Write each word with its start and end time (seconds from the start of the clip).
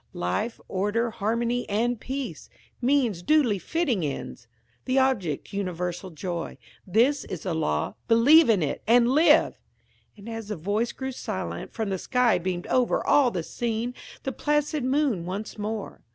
Life, 0.13 0.59
order, 0.67 1.11
harmony, 1.11 1.69
and 1.69 1.99
peace; 1.99 2.49
means 2.81 3.21
duly 3.21 3.59
fitting 3.59 4.03
ends; 4.03 4.47
the 4.85 4.97
object, 4.97 5.53
universal 5.53 6.09
joy. 6.09 6.57
This 6.87 7.23
is 7.25 7.43
the 7.43 7.53
law. 7.53 7.93
Believe 8.07 8.49
in 8.49 8.63
it, 8.63 8.81
and 8.87 9.07
live!" 9.11 9.59
And 10.17 10.27
as 10.27 10.47
the 10.47 10.55
voice 10.57 10.91
grew 10.91 11.11
silent, 11.11 11.71
from 11.71 11.91
the 11.91 11.99
sky 11.99 12.39
beamed 12.39 12.65
over 12.65 13.05
all 13.05 13.29
the 13.29 13.43
scene 13.43 13.93
the 14.23 14.31
placid 14.31 14.83
moon 14.83 15.27
once 15.27 15.59
more. 15.59 16.01